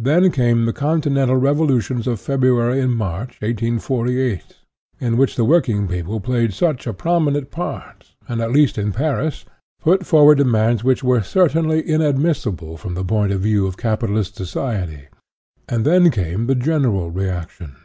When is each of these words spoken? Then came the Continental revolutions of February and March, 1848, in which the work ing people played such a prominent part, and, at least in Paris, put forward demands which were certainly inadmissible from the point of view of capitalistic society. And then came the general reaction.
Then 0.00 0.32
came 0.32 0.64
the 0.64 0.72
Continental 0.72 1.36
revolutions 1.36 2.08
of 2.08 2.18
February 2.18 2.80
and 2.80 2.90
March, 2.96 3.40
1848, 3.40 4.56
in 4.98 5.16
which 5.16 5.36
the 5.36 5.44
work 5.44 5.68
ing 5.68 5.86
people 5.86 6.18
played 6.18 6.52
such 6.52 6.88
a 6.88 6.92
prominent 6.92 7.52
part, 7.52 8.10
and, 8.26 8.40
at 8.40 8.50
least 8.50 8.78
in 8.78 8.90
Paris, 8.90 9.44
put 9.80 10.04
forward 10.04 10.38
demands 10.38 10.82
which 10.82 11.04
were 11.04 11.22
certainly 11.22 11.88
inadmissible 11.88 12.78
from 12.78 12.94
the 12.94 13.04
point 13.04 13.30
of 13.30 13.42
view 13.42 13.64
of 13.68 13.76
capitalistic 13.76 14.36
society. 14.38 15.04
And 15.68 15.84
then 15.84 16.10
came 16.10 16.48
the 16.48 16.56
general 16.56 17.12
reaction. 17.12 17.76